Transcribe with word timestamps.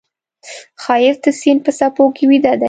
ښایست 0.83 1.21
د 1.25 1.27
سیند 1.39 1.59
په 1.65 1.71
څپو 1.77 2.03
کې 2.15 2.23
ویده 2.29 2.53
دی 2.57 2.59